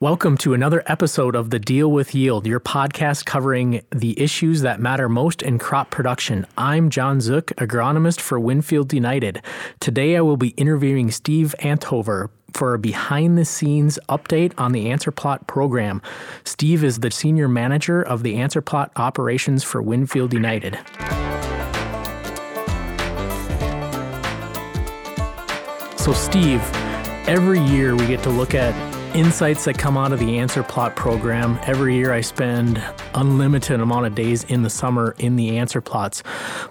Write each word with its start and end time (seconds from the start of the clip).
Welcome 0.00 0.38
to 0.38 0.54
another 0.54 0.84
episode 0.86 1.34
of 1.34 1.50
the 1.50 1.58
Deal 1.58 1.90
with 1.90 2.14
Yield, 2.14 2.46
your 2.46 2.60
podcast 2.60 3.24
covering 3.24 3.82
the 3.90 4.16
issues 4.20 4.60
that 4.60 4.78
matter 4.78 5.08
most 5.08 5.42
in 5.42 5.58
crop 5.58 5.90
production. 5.90 6.46
I'm 6.56 6.88
Jon 6.88 7.18
Zuk, 7.18 7.46
agronomist 7.54 8.20
for 8.20 8.38
Winfield 8.38 8.92
United. 8.92 9.42
Today 9.80 10.16
I 10.16 10.20
will 10.20 10.36
be 10.36 10.50
interviewing 10.50 11.10
Steve 11.10 11.52
Anthofer 11.58 12.30
for 12.52 12.74
a 12.74 12.78
behind 12.78 13.36
the 13.36 13.44
scenes 13.44 13.98
update 14.08 14.52
on 14.56 14.70
the 14.70 14.88
Answer 14.88 15.10
Plot 15.10 15.48
program. 15.48 16.00
Steve 16.44 16.84
is 16.84 17.00
the 17.00 17.10
senior 17.10 17.48
manager 17.48 18.00
of 18.00 18.22
the 18.22 18.36
Answer 18.36 18.60
Plot 18.60 18.92
operations 18.94 19.64
for 19.64 19.82
Winfield 19.82 20.32
United. 20.32 20.78
So, 25.98 26.12
Steve, 26.12 26.62
every 27.26 27.58
year 27.58 27.96
we 27.96 28.06
get 28.06 28.22
to 28.22 28.30
look 28.30 28.54
at 28.54 28.87
insights 29.14 29.64
that 29.64 29.78
come 29.78 29.96
out 29.96 30.12
of 30.12 30.18
the 30.18 30.38
Answer 30.38 30.62
Plot 30.62 30.96
program. 30.96 31.58
Every 31.62 31.94
year 31.94 32.12
I 32.12 32.20
spend 32.20 32.82
unlimited 33.14 33.80
amount 33.80 34.06
of 34.06 34.14
days 34.14 34.44
in 34.44 34.62
the 34.62 34.70
summer 34.70 35.14
in 35.18 35.36
the 35.36 35.58
Answer 35.58 35.80
Plots, 35.80 36.22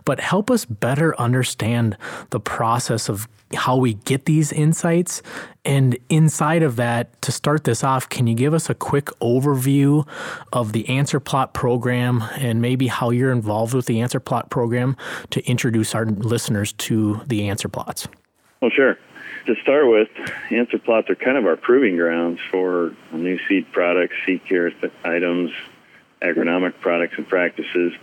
but 0.05 0.19
help 0.19 0.51
us 0.51 0.65
better 0.65 1.19
understand 1.19 1.97
the 2.29 2.39
process 2.39 3.09
of 3.09 3.27
how 3.53 3.77
we 3.77 3.93
get 3.93 4.25
these 4.25 4.51
insights. 4.51 5.21
And 5.65 5.97
inside 6.09 6.63
of 6.63 6.75
that, 6.75 7.21
to 7.21 7.31
start 7.31 7.63
this 7.63 7.83
off, 7.83 8.09
can 8.09 8.27
you 8.27 8.35
give 8.35 8.53
us 8.53 8.69
a 8.69 8.75
quick 8.75 9.05
overview 9.21 10.07
of 10.53 10.73
the 10.73 10.87
Answer 10.89 11.19
Plot 11.19 11.53
program 11.53 12.23
and 12.37 12.61
maybe 12.61 12.87
how 12.87 13.09
you're 13.09 13.31
involved 13.31 13.73
with 13.73 13.85
the 13.85 14.01
Answer 14.01 14.19
Plot 14.19 14.49
program 14.49 14.95
to 15.31 15.45
introduce 15.45 15.95
our 15.95 16.05
listeners 16.05 16.73
to 16.73 17.21
the 17.27 17.47
Answer 17.47 17.69
Plots? 17.69 18.07
Well, 18.61 18.71
sure 18.75 18.97
to 19.47 19.55
start 19.61 19.87
with, 19.87 20.09
answer 20.51 20.77
plots 20.77 21.09
are 21.09 21.15
kind 21.15 21.37
of 21.37 21.45
our 21.45 21.55
proving 21.55 21.95
grounds 21.97 22.39
for 22.51 22.93
new 23.11 23.39
seed 23.47 23.71
products, 23.71 24.13
seed 24.25 24.45
care 24.45 24.71
items, 25.03 25.51
agronomic 26.21 26.79
products 26.79 27.15
and 27.17 27.27
practices. 27.27 27.93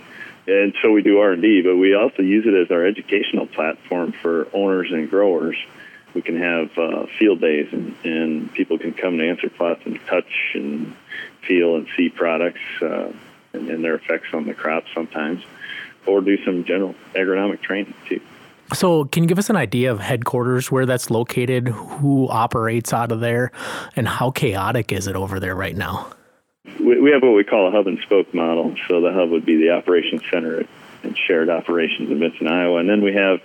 And 0.47 0.75
so 0.83 0.91
we 0.91 1.03
do 1.03 1.19
R&D, 1.19 1.63
but 1.63 1.77
we 1.77 1.95
also 1.95 2.23
use 2.23 2.45
it 2.47 2.55
as 2.55 2.71
our 2.71 2.85
educational 2.85 3.47
platform 3.47 4.13
for 4.13 4.49
owners 4.53 4.91
and 4.91 5.09
growers. 5.09 5.57
We 6.15 6.23
can 6.23 6.41
have 6.41 6.77
uh, 6.79 7.07
field 7.19 7.41
days, 7.41 7.69
and, 7.73 7.95
and 8.05 8.53
people 8.53 8.79
can 8.79 8.93
come 8.93 9.19
to 9.19 9.29
answer 9.29 9.49
plots 9.49 9.83
and 9.85 9.99
touch 10.07 10.53
and 10.55 10.95
feel 11.47 11.77
and 11.77 11.89
see 11.97 12.09
products 12.09 12.61
uh, 12.83 13.13
and, 13.53 13.69
and 13.69 13.85
their 13.85 13.95
effects 13.95 14.29
on 14.33 14.47
the 14.47 14.55
crop 14.55 14.85
sometimes, 14.95 15.43
or 16.07 16.21
do 16.21 16.43
some 16.45 16.65
general 16.65 16.95
agronomic 17.15 17.63
training 17.63 17.95
too. 18.09 18.21
So, 18.75 19.05
can 19.05 19.23
you 19.23 19.29
give 19.29 19.39
us 19.39 19.51
an 19.51 19.57
idea 19.57 19.93
of 19.93 20.01
headquarters, 20.01 20.71
where 20.71 20.85
that's 20.85 21.09
located, 21.09 21.69
who 21.69 22.29
operates 22.29 22.93
out 22.93 23.13
of 23.13 23.21
there, 23.21 23.53
and 23.95 24.09
how 24.09 24.31
chaotic 24.31 24.91
is 24.93 25.07
it 25.07 25.15
over 25.15 25.39
there 25.39 25.55
right 25.55 25.77
now? 25.77 26.11
We, 26.81 27.01
we 27.01 27.11
have 27.13 27.23
what 27.23 27.35
we 27.35 27.45
call 27.45 27.69
a 27.69 27.71
hub 27.71 27.87
and 27.87 27.99
spoke 28.01 28.35
model. 28.35 28.75
So, 28.89 29.01
the 29.01 29.13
hub 29.13 29.31
would 29.31 29.47
be 29.47 29.57
the 29.57 29.71
operations 29.71 30.23
center 30.31 30.65
and 31.05 31.17
shared 31.17 31.51
operations 31.51 32.11
in 32.11 32.19
Vincent, 32.19 32.49
Iowa. 32.49 32.79
And 32.79 32.89
then 32.89 33.03
we 33.03 33.13
have 33.15 33.41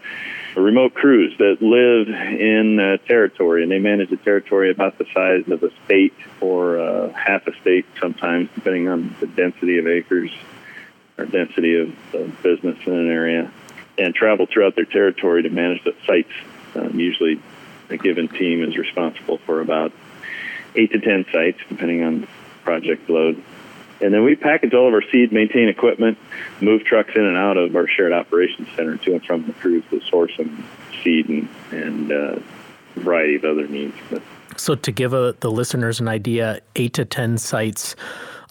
remote 0.56 0.94
crews 0.94 1.38
that 1.38 1.62
live 1.62 2.08
in 2.08 2.80
a 2.80 2.98
territory, 2.98 3.62
and 3.62 3.72
they 3.72 3.80
manage 3.80 4.12
a 4.12 4.18
territory 4.18 4.72
about 4.72 4.98
the 4.98 5.06
size 5.14 5.48
of 5.52 5.62
a 5.62 5.70
state 5.86 6.14
or 6.42 6.80
uh, 6.80 7.14
half 7.14 7.46
a 7.46 7.54
state 7.62 7.86
sometimes, 8.00 8.50
depending 8.56 8.88
on 8.88 9.16
the 9.20 9.28
density 9.28 9.78
of 9.78 9.86
acres 9.86 10.32
or 11.18 11.26
density 11.26 11.80
of, 11.80 12.16
of 12.16 12.42
business 12.42 12.78
in 12.88 12.94
an 12.94 13.12
area 13.12 13.52
and 14.00 14.16
travel 14.16 14.46
throughout 14.46 14.76
their 14.76 14.86
territory 14.86 15.44
to 15.44 15.50
manage 15.50 15.84
the 15.84 15.96
sites. 16.08 16.32
Um, 16.76 17.00
usually, 17.00 17.42
a 17.90 17.98
given 17.98 18.28
team 18.28 18.64
is 18.64 18.78
responsible 18.78 19.40
for 19.40 19.62
about 19.62 19.92
eight 20.76 20.92
to 20.92 21.00
ten 21.00 21.26
sites, 21.32 21.60
depending 21.68 22.04
on 22.04 22.28
project 22.64 23.10
load. 23.10 23.44
And 24.02 24.14
then 24.14 24.24
we 24.24 24.36
package 24.36 24.74
all 24.74 24.88
of 24.88 24.94
our 24.94 25.04
seed, 25.12 25.34
maintain 25.34 25.68
equipment, 25.68 26.18
move 26.62 26.86
trucks 26.86 27.12
in 27.16 27.26
and 27.26 27.36
out 27.36 27.58
of 27.58 27.76
our 27.76 27.88
shared 27.88 28.14
operations 28.14 28.70
center 28.76 28.96
to 28.96 29.14
and 29.14 29.26
from 29.26 29.46
the 29.46 29.54
crews 29.54 29.84
to 29.90 30.00
source 30.02 30.32
some 30.38 30.66
seed 31.04 31.28
and, 31.28 31.50
and 31.72 32.12
uh, 32.12 32.40
a 32.96 33.00
variety 33.00 33.36
of 33.36 33.44
other 33.44 33.68
needs. 33.68 33.96
But, 34.10 34.22
so, 34.56 34.76
to 34.76 34.92
give 34.92 35.14
a, 35.14 35.18
uh, 35.18 35.34
the 35.42 35.52
listeners 35.52 36.00
an 36.00 36.08
idea, 36.08 36.62
eight 36.76 36.94
to 36.94 37.06
10 37.06 37.38
sites 37.38 37.96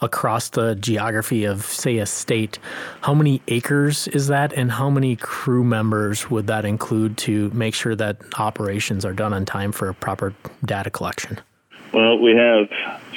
across 0.01 0.49
the 0.49 0.75
geography 0.75 1.43
of, 1.43 1.65
say, 1.65 1.97
a 1.97 2.05
state. 2.05 2.59
How 3.01 3.13
many 3.13 3.41
acres 3.47 4.07
is 4.07 4.27
that, 4.27 4.53
and 4.53 4.71
how 4.71 4.89
many 4.89 5.15
crew 5.15 5.63
members 5.63 6.29
would 6.29 6.47
that 6.47 6.65
include 6.65 7.17
to 7.19 7.49
make 7.51 7.73
sure 7.73 7.95
that 7.95 8.17
operations 8.37 9.05
are 9.05 9.13
done 9.13 9.33
on 9.33 9.45
time 9.45 9.71
for 9.71 9.91
proper 9.93 10.33
data 10.63 10.89
collection? 10.89 11.39
Well, 11.93 12.19
we 12.19 12.35
have 12.35 12.69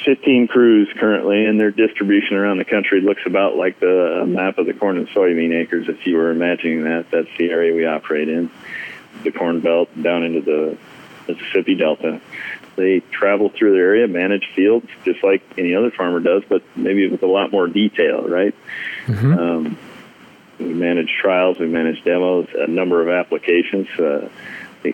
15 0.03 0.47
crews 0.47 0.89
currently, 0.97 1.45
and 1.45 1.59
their 1.59 1.71
distribution 1.71 2.35
around 2.35 2.57
the 2.57 2.65
country 2.65 3.01
looks 3.01 3.21
about 3.25 3.55
like 3.55 3.79
the 3.79 4.23
map 4.27 4.57
of 4.57 4.65
the 4.65 4.73
corn 4.73 4.97
and 4.97 5.07
soybean 5.09 5.53
acres. 5.53 5.87
If 5.87 6.05
you 6.05 6.17
were 6.17 6.31
imagining 6.31 6.83
that, 6.85 7.09
that's 7.11 7.29
the 7.37 7.49
area 7.49 7.73
we 7.73 7.85
operate 7.85 8.29
in, 8.29 8.49
the 9.23 9.31
Corn 9.31 9.61
Belt 9.61 9.89
down 10.01 10.23
into 10.23 10.41
the 10.41 10.77
Mississippi 11.27 11.75
Delta. 11.75 12.19
They 12.75 13.01
travel 13.11 13.49
through 13.49 13.73
the 13.73 13.79
area, 13.79 14.07
manage 14.07 14.49
fields 14.55 14.87
just 15.05 15.23
like 15.23 15.43
any 15.57 15.75
other 15.75 15.91
farmer 15.91 16.19
does, 16.19 16.43
but 16.47 16.63
maybe 16.75 17.07
with 17.07 17.23
a 17.23 17.27
lot 17.27 17.51
more 17.51 17.67
detail, 17.67 18.23
right? 18.27 18.55
Mm-hmm. 19.05 19.33
Um, 19.33 19.77
we 20.59 20.73
manage 20.73 21.09
trials, 21.21 21.59
we 21.59 21.67
manage 21.67 22.03
demos, 22.03 22.47
a 22.55 22.67
number 22.67 23.01
of 23.01 23.09
applications. 23.09 23.87
Uh, 23.99 24.29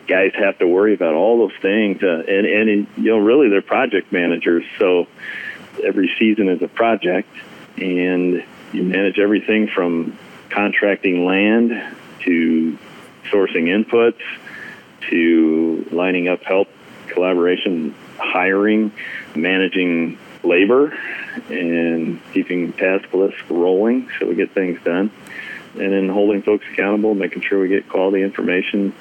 guys 0.08 0.32
have 0.36 0.58
to 0.60 0.68
worry 0.68 0.94
about 0.94 1.14
all 1.14 1.40
those 1.40 1.58
things, 1.62 2.02
uh, 2.04 2.24
and 2.28 2.46
and 2.46 2.88
you 2.98 3.12
know 3.12 3.18
really 3.18 3.50
they're 3.50 3.62
project 3.62 4.12
managers. 4.12 4.64
So 4.78 5.08
every 5.84 6.12
season 6.20 6.50
is 6.50 6.62
a 6.62 6.68
project, 6.68 7.30
and 7.78 8.44
you 8.72 8.84
manage 8.84 9.18
everything 9.18 9.68
from 9.68 10.18
contracting 10.50 11.26
land 11.26 11.72
to 12.26 12.78
sourcing 13.32 13.68
inputs 13.68 14.22
to 15.10 15.88
lining 15.92 16.28
up 16.28 16.44
help 16.44 16.68
collaboration, 17.10 17.96
hiring, 18.18 18.92
managing 19.36 20.18
labor, 20.44 20.98
and 21.50 22.20
keeping 22.34 22.74
task 22.74 23.14
lists 23.14 23.42
rolling 23.50 24.10
so 24.20 24.28
we 24.28 24.36
get 24.36 24.52
things 24.52 24.80
done. 24.84 25.12
And 25.76 25.94
then 25.94 26.10
holding 26.10 26.42
folks 26.42 26.66
accountable, 26.72 27.14
making 27.14 27.42
sure 27.44 27.60
we 27.60 27.68
get 27.68 27.88
quality 27.88 28.24
information, 28.24 28.94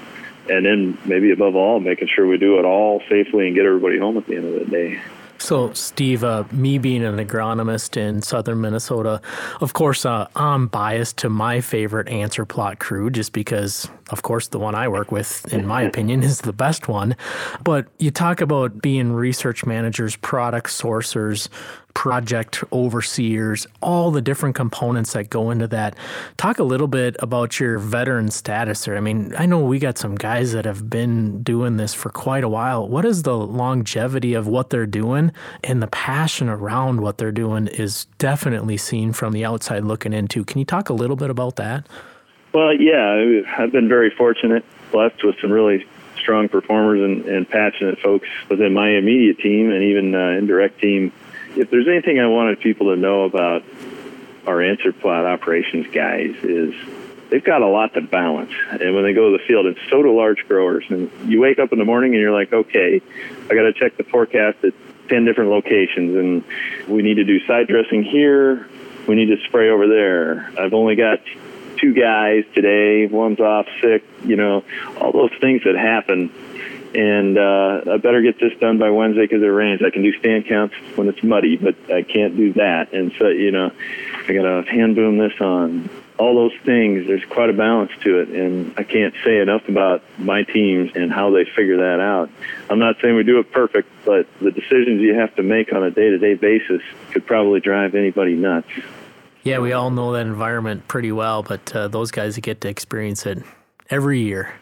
and 0.48 0.64
then 0.66 0.98
maybe 1.04 1.30
above 1.30 1.56
all, 1.56 1.80
making 1.80 2.08
sure 2.08 2.26
we 2.26 2.38
do 2.38 2.58
it 2.58 2.64
all 2.64 3.02
safely 3.08 3.46
and 3.46 3.54
get 3.54 3.64
everybody 3.64 3.98
home 3.98 4.16
at 4.16 4.26
the 4.26 4.36
end 4.36 4.54
of 4.54 4.66
the 4.66 4.70
day. 4.70 5.00
So, 5.48 5.72
Steve, 5.72 6.24
uh, 6.24 6.44
me 6.52 6.76
being 6.76 7.02
an 7.02 7.16
agronomist 7.16 7.96
in 7.96 8.20
southern 8.20 8.60
Minnesota, 8.60 9.22
of 9.62 9.72
course, 9.72 10.04
uh, 10.04 10.28
I'm 10.36 10.66
biased 10.66 11.16
to 11.20 11.30
my 11.30 11.62
favorite 11.62 12.06
answer 12.06 12.44
plot 12.44 12.80
crew 12.80 13.08
just 13.08 13.32
because, 13.32 13.88
of 14.10 14.20
course, 14.20 14.48
the 14.48 14.58
one 14.58 14.74
I 14.74 14.88
work 14.88 15.10
with, 15.10 15.50
in 15.50 15.64
my 15.64 15.80
opinion, 15.88 16.22
is 16.22 16.42
the 16.42 16.52
best 16.52 16.86
one. 16.86 17.16
But 17.64 17.86
you 17.98 18.10
talk 18.10 18.42
about 18.42 18.82
being 18.82 19.14
research 19.14 19.64
managers, 19.64 20.16
product 20.16 20.68
sourcers, 20.68 21.48
project 21.98 22.62
overseers, 22.72 23.66
all 23.82 24.12
the 24.12 24.22
different 24.22 24.54
components 24.54 25.14
that 25.14 25.28
go 25.30 25.50
into 25.50 25.66
that. 25.66 25.96
Talk 26.36 26.60
a 26.60 26.62
little 26.62 26.86
bit 26.86 27.16
about 27.18 27.58
your 27.58 27.80
veteran 27.80 28.30
status 28.30 28.84
there. 28.84 28.96
I 28.96 29.00
mean, 29.00 29.34
I 29.36 29.46
know 29.46 29.58
we 29.64 29.80
got 29.80 29.98
some 29.98 30.14
guys 30.14 30.52
that 30.52 30.64
have 30.64 30.88
been 30.88 31.42
doing 31.42 31.76
this 31.76 31.94
for 31.94 32.10
quite 32.10 32.44
a 32.44 32.48
while. 32.48 32.88
What 32.88 33.04
is 33.04 33.24
the 33.24 33.36
longevity 33.36 34.34
of 34.34 34.46
what 34.46 34.70
they're 34.70 34.86
doing 34.86 35.32
and 35.64 35.82
the 35.82 35.88
passion 35.88 36.48
around 36.48 37.00
what 37.00 37.18
they're 37.18 37.32
doing 37.32 37.66
is 37.66 38.06
definitely 38.18 38.76
seen 38.76 39.12
from 39.12 39.32
the 39.32 39.44
outside 39.44 39.82
looking 39.82 40.12
into. 40.12 40.44
Can 40.44 40.60
you 40.60 40.64
talk 40.64 40.90
a 40.90 40.94
little 40.94 41.16
bit 41.16 41.30
about 41.30 41.56
that? 41.56 41.84
Well, 42.52 42.74
yeah, 42.74 43.42
I've 43.58 43.72
been 43.72 43.88
very 43.88 44.10
fortunate, 44.10 44.64
blessed 44.92 45.24
with 45.24 45.34
some 45.40 45.50
really 45.50 45.84
strong 46.16 46.48
performers 46.48 47.00
and, 47.00 47.24
and 47.24 47.48
passionate 47.48 47.98
folks 47.98 48.28
within 48.48 48.72
my 48.72 48.90
immediate 48.90 49.40
team 49.40 49.72
and 49.72 49.82
even 49.82 50.14
uh, 50.14 50.38
indirect 50.38 50.80
team 50.80 51.10
if 51.58 51.70
there's 51.70 51.88
anything 51.88 52.20
I 52.20 52.26
wanted 52.26 52.60
people 52.60 52.94
to 52.94 53.00
know 53.00 53.24
about 53.24 53.64
our 54.46 54.62
answer 54.62 54.92
plot 54.92 55.26
operations 55.26 55.88
guys 55.92 56.34
is 56.42 56.72
they've 57.30 57.44
got 57.44 57.62
a 57.62 57.66
lot 57.66 57.94
to 57.94 58.00
balance. 58.00 58.52
And 58.70 58.94
when 58.94 59.04
they 59.04 59.12
go 59.12 59.32
to 59.32 59.38
the 59.38 59.44
field, 59.44 59.66
and 59.66 59.76
so 59.90 60.02
do 60.02 60.16
large 60.16 60.46
growers. 60.46 60.84
And 60.88 61.10
you 61.26 61.40
wake 61.40 61.58
up 61.58 61.72
in 61.72 61.78
the 61.78 61.84
morning 61.84 62.12
and 62.14 62.20
you're 62.20 62.32
like, 62.32 62.52
okay, 62.52 63.02
I 63.50 63.54
got 63.54 63.62
to 63.62 63.72
check 63.72 63.96
the 63.96 64.04
forecast 64.04 64.64
at 64.64 64.72
10 65.08 65.24
different 65.24 65.50
locations, 65.50 66.14
and 66.16 66.44
we 66.86 67.02
need 67.02 67.14
to 67.14 67.24
do 67.24 67.44
side 67.46 67.66
dressing 67.66 68.04
here. 68.04 68.68
We 69.06 69.14
need 69.14 69.26
to 69.26 69.42
spray 69.46 69.70
over 69.70 69.88
there. 69.88 70.52
I've 70.58 70.74
only 70.74 70.96
got 70.96 71.20
two 71.78 71.94
guys 71.94 72.44
today. 72.54 73.06
One's 73.06 73.40
off 73.40 73.66
sick. 73.80 74.04
You 74.24 74.36
know, 74.36 74.64
all 75.00 75.12
those 75.12 75.32
things 75.40 75.62
that 75.64 75.76
happen 75.76 76.30
and 76.94 77.38
uh, 77.38 77.82
I 77.92 77.96
better 77.98 78.22
get 78.22 78.38
this 78.40 78.52
done 78.58 78.78
by 78.78 78.90
Wednesday 78.90 79.22
because 79.22 79.42
it 79.42 79.46
rains. 79.46 79.80
I 79.84 79.90
can 79.90 80.02
do 80.02 80.12
stand 80.18 80.46
counts 80.46 80.74
when 80.96 81.08
it's 81.08 81.22
muddy, 81.22 81.56
but 81.56 81.76
I 81.90 82.02
can't 82.02 82.36
do 82.36 82.52
that. 82.54 82.92
And 82.92 83.12
so, 83.18 83.28
you 83.28 83.50
know, 83.50 83.70
I 84.26 84.32
got 84.32 84.42
to 84.42 84.70
hand 84.70 84.94
boom 84.96 85.18
this 85.18 85.40
on. 85.40 85.88
All 86.18 86.34
those 86.34 86.58
things, 86.64 87.06
there's 87.06 87.24
quite 87.26 87.48
a 87.48 87.52
balance 87.52 87.92
to 88.02 88.18
it, 88.18 88.28
and 88.30 88.74
I 88.76 88.82
can't 88.82 89.14
say 89.24 89.38
enough 89.38 89.68
about 89.68 90.02
my 90.18 90.42
teams 90.42 90.90
and 90.96 91.12
how 91.12 91.30
they 91.30 91.44
figure 91.44 91.76
that 91.76 92.00
out. 92.00 92.28
I'm 92.68 92.80
not 92.80 92.96
saying 93.00 93.14
we 93.14 93.22
do 93.22 93.38
it 93.38 93.52
perfect, 93.52 93.88
but 94.04 94.26
the 94.40 94.50
decisions 94.50 95.00
you 95.00 95.14
have 95.14 95.34
to 95.36 95.44
make 95.44 95.72
on 95.72 95.84
a 95.84 95.92
day-to-day 95.92 96.34
basis 96.34 96.82
could 97.12 97.24
probably 97.24 97.60
drive 97.60 97.94
anybody 97.94 98.34
nuts. 98.34 98.68
Yeah, 99.44 99.60
we 99.60 99.72
all 99.72 99.90
know 99.90 100.12
that 100.14 100.26
environment 100.26 100.88
pretty 100.88 101.12
well, 101.12 101.44
but 101.44 101.74
uh, 101.74 101.86
those 101.86 102.10
guys 102.10 102.36
get 102.38 102.62
to 102.62 102.68
experience 102.68 103.24
it 103.24 103.44
every 103.88 104.20
year, 104.20 104.54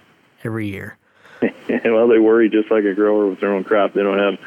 every 0.44 0.68
year. 0.68 0.98
well, 1.84 2.08
they 2.08 2.18
worry 2.18 2.48
just 2.48 2.70
like 2.70 2.84
a 2.84 2.94
grower 2.94 3.26
with 3.26 3.40
their 3.40 3.52
own 3.52 3.64
crop. 3.64 3.92
They 3.92 4.02
don't 4.02 4.18
have 4.18 4.38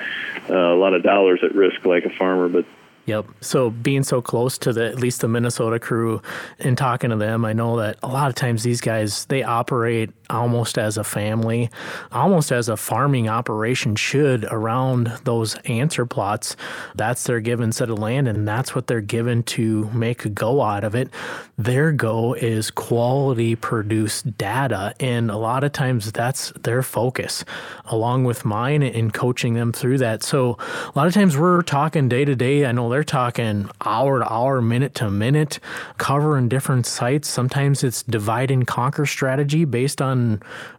uh, 0.49 0.73
a 0.73 0.77
lot 0.77 0.93
of 0.93 1.03
dollars 1.03 1.41
at 1.43 1.53
risk 1.55 1.85
like 1.85 2.05
a 2.05 2.09
farmer, 2.09 2.49
but 2.49 2.65
Yep. 3.05 3.25
So 3.41 3.71
being 3.71 4.03
so 4.03 4.21
close 4.21 4.59
to 4.59 4.71
the 4.71 4.85
at 4.85 4.99
least 4.99 5.21
the 5.21 5.27
Minnesota 5.27 5.79
crew 5.79 6.21
and 6.59 6.77
talking 6.77 7.09
to 7.09 7.15
them, 7.15 7.43
I 7.43 7.53
know 7.53 7.77
that 7.77 7.97
a 8.03 8.07
lot 8.07 8.29
of 8.29 8.35
times 8.35 8.61
these 8.61 8.81
guys 8.81 9.25
they 9.25 9.41
operate 9.41 10.11
almost 10.29 10.77
as 10.77 10.97
a 10.97 11.03
family, 11.03 11.69
almost 12.11 12.51
as 12.51 12.69
a 12.69 12.77
farming 12.77 13.27
operation 13.27 13.95
should 13.95 14.45
around 14.45 15.07
those 15.23 15.55
answer 15.65 16.05
plots. 16.05 16.55
That's 16.95 17.23
their 17.23 17.39
given 17.39 17.71
set 17.71 17.89
of 17.89 17.99
land 17.99 18.27
and 18.27 18.47
that's 18.47 18.75
what 18.75 18.87
they're 18.87 19.01
given 19.01 19.43
to 19.43 19.89
make 19.91 20.25
a 20.25 20.29
go 20.29 20.61
out 20.61 20.83
of 20.83 20.95
it. 20.95 21.09
Their 21.57 21.91
go 21.91 22.33
is 22.33 22.71
quality 22.71 23.55
produced 23.55 24.37
data 24.37 24.93
and 24.99 25.31
a 25.31 25.37
lot 25.37 25.63
of 25.63 25.71
times 25.71 26.11
that's 26.11 26.51
their 26.61 26.83
focus 26.83 27.43
along 27.85 28.23
with 28.23 28.45
mine 28.45 28.83
in 28.83 29.11
coaching 29.11 29.53
them 29.55 29.71
through 29.71 29.97
that. 29.97 30.23
So 30.23 30.57
a 30.59 30.91
lot 30.95 31.07
of 31.07 31.13
times 31.13 31.37
we're 31.37 31.61
talking 31.63 32.07
day 32.07 32.25
to 32.25 32.35
day. 32.35 32.65
I 32.65 32.71
know 32.71 32.89
they're 32.89 33.03
talking 33.03 33.69
hour 33.83 34.19
to 34.19 34.31
hour, 34.31 34.61
minute 34.61 34.95
to 34.95 35.09
minute, 35.09 35.59
covering 35.97 36.49
different 36.49 36.85
sites. 36.85 37.27
Sometimes 37.29 37.83
it's 37.83 38.03
divide 38.03 38.51
and 38.51 38.65
conquer 38.65 39.05
strategy 39.05 39.65
based 39.65 40.01
on 40.01 40.18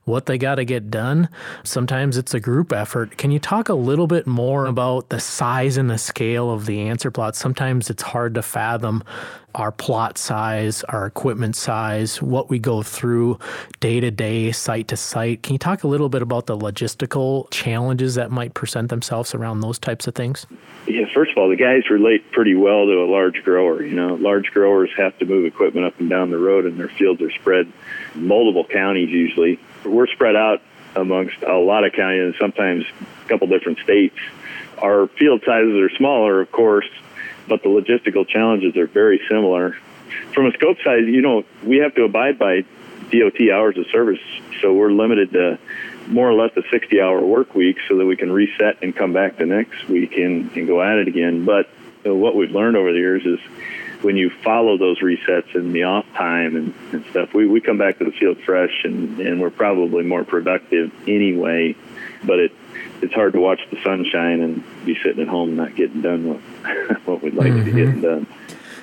what 0.04 0.26
they 0.26 0.38
got 0.38 0.56
to 0.56 0.64
get 0.64 0.90
done. 0.90 1.28
Sometimes 1.64 2.16
it's 2.16 2.34
a 2.34 2.40
group 2.40 2.72
effort. 2.72 3.16
Can 3.16 3.30
you 3.30 3.38
talk 3.38 3.68
a 3.68 3.74
little 3.74 4.06
bit 4.06 4.26
more 4.26 4.66
about 4.66 5.08
the 5.08 5.20
size 5.20 5.76
and 5.76 5.90
the 5.90 5.98
scale 5.98 6.50
of 6.50 6.66
the 6.66 6.80
answer 6.80 7.10
plot? 7.10 7.36
Sometimes 7.36 7.90
it's 7.90 8.02
hard 8.02 8.34
to 8.34 8.42
fathom 8.42 9.02
our 9.54 9.72
plot 9.72 10.18
size, 10.18 10.82
our 10.84 11.06
equipment 11.06 11.56
size, 11.56 12.20
what 12.22 12.50
we 12.50 12.58
go 12.58 12.82
through 12.82 13.38
day 13.80 14.00
to 14.00 14.10
day, 14.10 14.52
site 14.52 14.88
to 14.88 14.96
site. 14.96 15.42
Can 15.42 15.54
you 15.54 15.58
talk 15.58 15.84
a 15.84 15.88
little 15.88 16.08
bit 16.08 16.22
about 16.22 16.46
the 16.46 16.56
logistical 16.56 17.50
challenges 17.50 18.14
that 18.14 18.30
might 18.30 18.54
present 18.54 18.88
themselves 18.88 19.34
around 19.34 19.60
those 19.60 19.78
types 19.78 20.06
of 20.06 20.14
things? 20.14 20.46
Yeah, 20.86 21.06
first 21.12 21.32
of 21.32 21.38
all, 21.38 21.48
the 21.48 21.56
guys 21.56 21.88
relate 21.90 22.30
pretty 22.32 22.54
well 22.54 22.86
to 22.86 22.92
a 22.92 23.08
large 23.10 23.42
grower. 23.44 23.82
You 23.82 23.94
know, 23.94 24.14
large 24.14 24.50
growers 24.50 24.90
have 24.96 25.18
to 25.18 25.24
move 25.24 25.44
equipment 25.44 25.86
up 25.86 25.98
and 26.00 26.08
down 26.08 26.30
the 26.30 26.38
road, 26.38 26.66
and 26.66 26.78
their 26.78 26.88
fields 26.88 27.20
are 27.22 27.30
spread 27.30 27.70
multiple 28.14 28.64
counties 28.64 29.10
usually. 29.10 29.58
We're 29.84 30.06
spread 30.08 30.36
out 30.36 30.62
amongst 30.96 31.42
a 31.42 31.56
lot 31.56 31.84
of 31.84 31.92
counties 31.92 32.22
and 32.22 32.34
sometimes 32.38 32.84
a 33.24 33.28
couple 33.28 33.46
different 33.46 33.78
states. 33.78 34.16
Our 34.78 35.08
field 35.08 35.42
sizes 35.44 35.76
are 35.76 35.90
smaller, 35.96 36.40
of 36.40 36.50
course, 36.52 36.86
but 37.50 37.62
the 37.62 37.68
logistical 37.68 38.26
challenges 38.26 38.76
are 38.76 38.86
very 38.86 39.20
similar. 39.28 39.76
From 40.32 40.46
a 40.46 40.52
scope 40.52 40.78
size, 40.82 41.04
you 41.04 41.20
know, 41.20 41.44
we 41.64 41.78
have 41.78 41.94
to 41.96 42.04
abide 42.04 42.38
by 42.38 42.64
DOT 43.10 43.50
hours 43.52 43.76
of 43.76 43.86
service, 43.88 44.20
so 44.62 44.72
we're 44.72 44.92
limited 44.92 45.32
to 45.32 45.58
more 46.06 46.30
or 46.30 46.34
less 46.34 46.56
a 46.56 46.62
60 46.70 47.00
hour 47.00 47.20
work 47.20 47.54
week 47.54 47.76
so 47.88 47.96
that 47.98 48.06
we 48.06 48.16
can 48.16 48.30
reset 48.32 48.82
and 48.82 48.94
come 48.94 49.12
back 49.12 49.36
the 49.36 49.46
next 49.46 49.88
week 49.88 50.16
and, 50.16 50.50
and 50.56 50.66
go 50.66 50.80
at 50.80 50.98
it 50.98 51.08
again. 51.08 51.44
But 51.44 51.68
what 52.04 52.34
we've 52.34 52.50
learned 52.50 52.76
over 52.76 52.92
the 52.92 52.98
years 52.98 53.26
is 53.26 53.40
when 54.02 54.16
you 54.16 54.30
follow 54.30 54.78
those 54.78 55.00
resets 55.00 55.54
and 55.54 55.74
the 55.74 55.82
off 55.82 56.06
time 56.14 56.56
and, 56.56 56.74
and 56.92 57.04
stuff, 57.10 57.34
we, 57.34 57.46
we 57.46 57.60
come 57.60 57.78
back 57.78 57.98
to 57.98 58.04
the 58.04 58.12
field 58.12 58.38
fresh 58.44 58.84
and, 58.84 59.20
and 59.20 59.40
we're 59.40 59.50
probably 59.50 60.04
more 60.04 60.24
productive 60.24 60.92
anyway. 61.08 61.76
But 62.24 62.38
it 62.38 62.52
it's 63.02 63.14
hard 63.14 63.32
to 63.32 63.40
watch 63.40 63.60
the 63.70 63.82
sunshine 63.82 64.40
and 64.40 64.64
be 64.84 64.96
sitting 65.02 65.22
at 65.22 65.28
home 65.28 65.56
not 65.56 65.74
getting 65.74 66.02
done 66.02 66.28
what 66.28 67.00
what 67.06 67.22
we'd 67.22 67.34
like 67.34 67.48
mm-hmm. 67.48 67.58
to 67.58 67.64
be 67.64 67.72
getting 67.72 68.00
done. 68.00 68.26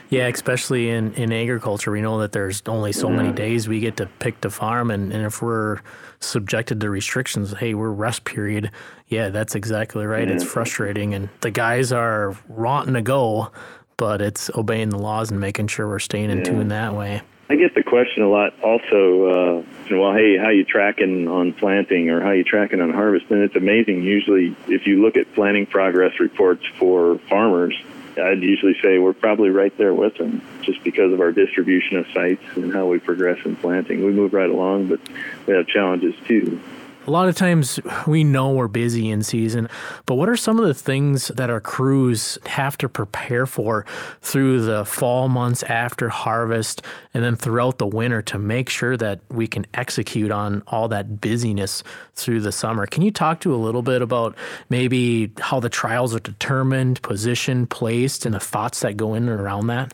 Yeah, 0.09 0.27
especially 0.27 0.89
in, 0.89 1.13
in 1.15 1.33
agriculture, 1.33 1.91
we 1.91 2.01
know 2.01 2.19
that 2.19 2.31
there's 2.31 2.63
only 2.65 2.93
so 2.93 3.09
yeah. 3.09 3.17
many 3.17 3.31
days 3.33 3.67
we 3.67 3.81
get 3.81 3.97
to 3.97 4.05
pick 4.19 4.39
to 4.41 4.49
farm, 4.49 4.89
and, 4.89 5.11
and 5.11 5.25
if 5.25 5.41
we're 5.41 5.79
subjected 6.21 6.79
to 6.79 6.89
restrictions, 6.89 7.53
hey, 7.57 7.73
we're 7.73 7.91
rest 7.91 8.23
period. 8.23 8.71
Yeah, 9.09 9.29
that's 9.29 9.53
exactly 9.53 10.05
right. 10.05 10.27
Yeah. 10.27 10.35
It's 10.35 10.45
frustrating, 10.45 11.13
and 11.13 11.27
the 11.41 11.51
guys 11.51 11.91
are 11.91 12.37
wanting 12.47 12.93
to 12.93 13.01
go, 13.01 13.51
but 13.97 14.21
it's 14.21 14.49
obeying 14.55 14.89
the 14.89 14.97
laws 14.97 15.29
and 15.29 15.41
making 15.41 15.67
sure 15.67 15.87
we're 15.87 15.99
staying 15.99 16.29
in 16.29 16.37
yeah. 16.37 16.43
tune 16.45 16.67
that 16.69 16.93
way. 16.93 17.21
I 17.49 17.55
get 17.55 17.73
the 17.73 17.83
question 17.83 18.23
a 18.23 18.29
lot 18.29 18.53
also, 18.61 19.25
uh, 19.25 19.63
well, 19.89 20.13
hey, 20.13 20.37
how 20.37 20.49
you 20.49 20.65
tracking 20.65 21.29
on 21.29 21.53
planting 21.53 22.09
or 22.09 22.21
how 22.21 22.31
you 22.31 22.43
tracking 22.43 22.81
on 22.81 22.91
harvest? 22.91 23.27
And 23.29 23.41
it's 23.41 23.55
amazing. 23.55 24.03
Usually, 24.03 24.53
if 24.67 24.85
you 24.85 25.01
look 25.01 25.15
at 25.15 25.33
planting 25.33 25.65
progress 25.65 26.19
reports 26.19 26.65
for 26.77 27.17
farmers, 27.29 27.73
I'd 28.17 28.41
usually 28.41 28.75
say 28.81 28.97
we're 28.99 29.13
probably 29.13 29.49
right 29.49 29.75
there 29.77 29.93
with 29.93 30.17
them 30.17 30.41
just 30.61 30.83
because 30.83 31.13
of 31.13 31.21
our 31.21 31.31
distribution 31.31 31.97
of 31.97 32.07
sites 32.13 32.43
and 32.55 32.73
how 32.73 32.87
we 32.87 32.99
progress 32.99 33.37
in 33.45 33.55
planting. 33.55 34.03
We 34.03 34.11
move 34.11 34.33
right 34.33 34.49
along, 34.49 34.87
but 34.87 34.99
we 35.45 35.53
have 35.53 35.67
challenges 35.67 36.15
too. 36.27 36.59
A 37.07 37.11
lot 37.11 37.29
of 37.29 37.35
times 37.35 37.79
we 38.05 38.25
know 38.25 38.51
we're 38.51 38.67
busy 38.67 39.09
in 39.09 39.23
season, 39.23 39.69
but 40.05 40.15
what 40.15 40.27
are 40.27 40.35
some 40.35 40.59
of 40.59 40.67
the 40.67 40.73
things 40.73 41.29
that 41.29 41.49
our 41.49 41.61
crews 41.61 42.37
have 42.45 42.77
to 42.79 42.89
prepare 42.89 43.45
for 43.45 43.85
through 44.21 44.65
the 44.65 44.83
fall 44.83 45.29
months 45.29 45.63
after 45.63 46.09
harvest 46.09 46.81
and 47.13 47.23
then 47.23 47.37
throughout 47.37 47.77
the 47.77 47.87
winter 47.87 48.21
to 48.23 48.37
make 48.37 48.67
sure 48.67 48.97
that 48.97 49.21
we 49.29 49.47
can 49.47 49.65
execute 49.73 50.31
on 50.31 50.63
all 50.67 50.89
that 50.89 51.21
busyness 51.21 51.81
through 52.13 52.41
the 52.41 52.51
summer? 52.51 52.85
Can 52.85 53.03
you 53.03 53.11
talk 53.11 53.39
to 53.39 53.55
a 53.55 53.57
little 53.57 53.83
bit 53.83 54.01
about 54.01 54.35
maybe 54.69 55.31
how 55.39 55.61
the 55.61 55.69
trials 55.69 56.13
are 56.13 56.19
determined, 56.19 57.01
positioned, 57.03 57.69
placed, 57.69 58.25
and 58.25 58.35
the 58.35 58.41
thoughts 58.41 58.81
that 58.81 58.97
go 58.97 59.13
in 59.13 59.29
and 59.29 59.39
around 59.39 59.67
that? 59.67 59.93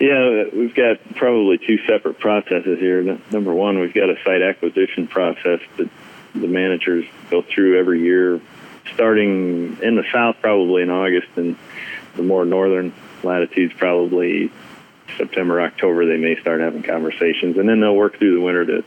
Yeah, 0.00 0.44
we've 0.52 0.74
got 0.74 0.96
probably 1.14 1.58
two 1.58 1.78
separate 1.86 2.18
processes 2.18 2.78
here. 2.80 3.02
Number 3.30 3.54
one, 3.54 3.78
we've 3.78 3.94
got 3.94 4.08
a 4.08 4.16
site 4.24 4.42
acquisition 4.42 5.06
process 5.06 5.60
that 5.76 5.88
the 6.34 6.46
managers 6.46 7.04
go 7.30 7.42
through 7.42 7.78
every 7.78 8.02
year, 8.02 8.40
starting 8.94 9.78
in 9.82 9.96
the 9.96 10.04
south 10.12 10.36
probably 10.40 10.82
in 10.82 10.90
August, 10.90 11.28
and 11.36 11.56
the 12.16 12.22
more 12.22 12.44
northern 12.44 12.92
latitudes 13.22 13.72
probably 13.76 14.50
September, 15.16 15.60
October. 15.60 16.06
They 16.06 16.16
may 16.16 16.40
start 16.40 16.60
having 16.60 16.82
conversations, 16.82 17.56
and 17.56 17.68
then 17.68 17.80
they'll 17.80 17.96
work 17.96 18.18
through 18.18 18.34
the 18.34 18.40
winter 18.40 18.64
to 18.66 18.84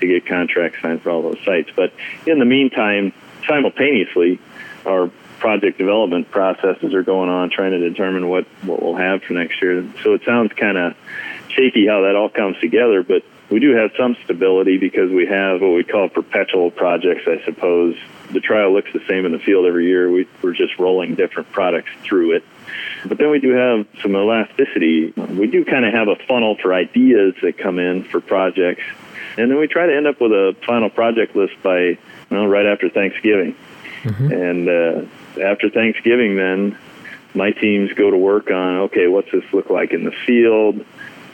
to 0.00 0.06
get 0.06 0.26
contracts 0.26 0.80
signed 0.82 1.02
for 1.02 1.10
all 1.10 1.22
those 1.22 1.42
sites. 1.44 1.70
But 1.74 1.92
in 2.26 2.38
the 2.38 2.44
meantime, 2.44 3.12
simultaneously, 3.46 4.40
our 4.86 5.10
project 5.38 5.78
development 5.78 6.30
processes 6.30 6.94
are 6.94 7.02
going 7.02 7.28
on, 7.28 7.50
trying 7.50 7.72
to 7.72 7.78
determine 7.78 8.28
what 8.28 8.46
what 8.62 8.82
we'll 8.82 8.96
have 8.96 9.22
for 9.22 9.34
next 9.34 9.60
year. 9.60 9.88
So 10.02 10.14
it 10.14 10.22
sounds 10.24 10.52
kind 10.54 10.78
of 10.78 10.96
shaky 11.48 11.86
how 11.86 12.02
that 12.02 12.16
all 12.16 12.28
comes 12.28 12.58
together, 12.60 13.02
but 13.02 13.22
we 13.50 13.60
do 13.60 13.74
have 13.74 13.90
some 13.96 14.16
stability 14.24 14.78
because 14.78 15.10
we 15.10 15.26
have 15.26 15.60
what 15.60 15.74
we 15.74 15.84
call 15.84 16.08
perpetual 16.08 16.70
projects, 16.70 17.22
I 17.26 17.44
suppose. 17.44 17.96
The 18.32 18.40
trial 18.40 18.72
looks 18.72 18.92
the 18.92 19.02
same 19.08 19.26
in 19.26 19.32
the 19.32 19.38
field 19.38 19.66
every 19.66 19.86
year. 19.86 20.10
We, 20.10 20.26
we're 20.42 20.54
just 20.54 20.78
rolling 20.78 21.14
different 21.14 21.52
products 21.52 21.90
through 22.02 22.36
it. 22.36 22.44
But 23.06 23.18
then 23.18 23.30
we 23.30 23.38
do 23.38 23.50
have 23.50 23.86
some 24.02 24.16
elasticity. 24.16 25.12
We 25.12 25.46
do 25.46 25.64
kind 25.64 25.84
of 25.84 25.92
have 25.92 26.08
a 26.08 26.16
funnel 26.26 26.56
for 26.60 26.72
ideas 26.72 27.34
that 27.42 27.58
come 27.58 27.78
in 27.78 28.04
for 28.04 28.20
projects. 28.20 28.82
And 29.36 29.50
then 29.50 29.58
we 29.58 29.66
try 29.66 29.86
to 29.86 29.94
end 29.94 30.06
up 30.06 30.20
with 30.20 30.32
a 30.32 30.56
final 30.66 30.88
project 30.88 31.36
list 31.36 31.54
by, 31.62 31.80
you 31.80 31.98
know, 32.30 32.46
right 32.46 32.66
after 32.66 32.88
Thanksgiving. 32.88 33.56
Mm-hmm. 34.04 34.32
And 34.32 34.68
uh, 34.68 35.42
after 35.42 35.68
Thanksgiving, 35.68 36.36
then 36.36 36.78
my 37.34 37.50
teams 37.50 37.92
go 37.92 38.10
to 38.10 38.16
work 38.16 38.50
on 38.50 38.78
okay, 38.84 39.06
what's 39.06 39.30
this 39.32 39.44
look 39.52 39.70
like 39.70 39.92
in 39.92 40.04
the 40.04 40.12
field? 40.26 40.84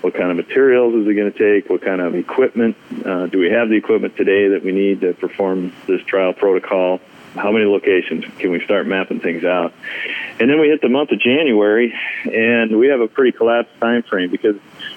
What 0.00 0.14
kind 0.14 0.30
of 0.30 0.36
materials 0.36 0.94
is 0.94 1.06
it 1.06 1.14
going 1.14 1.30
to 1.30 1.38
take? 1.38 1.68
What 1.68 1.82
kind 1.82 2.00
of 2.00 2.14
equipment? 2.14 2.76
Uh, 3.04 3.26
do 3.26 3.38
we 3.38 3.50
have 3.50 3.68
the 3.68 3.76
equipment 3.76 4.16
today 4.16 4.48
that 4.48 4.64
we 4.64 4.72
need 4.72 5.02
to 5.02 5.12
perform 5.12 5.72
this 5.86 6.02
trial 6.02 6.32
protocol? 6.32 7.00
How 7.34 7.52
many 7.52 7.64
locations 7.66 8.24
can 8.38 8.50
we 8.50 8.64
start 8.64 8.86
mapping 8.86 9.20
things 9.20 9.44
out? 9.44 9.72
And 10.40 10.48
then 10.48 10.58
we 10.58 10.68
hit 10.68 10.80
the 10.80 10.88
month 10.88 11.12
of 11.12 11.20
January, 11.20 11.94
and 12.24 12.78
we 12.78 12.88
have 12.88 13.00
a 13.00 13.08
pretty 13.08 13.32
collapsed 13.32 13.78
time 13.78 14.02
frame 14.02 14.30
because 14.30 14.56